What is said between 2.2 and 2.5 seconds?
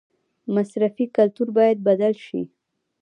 شي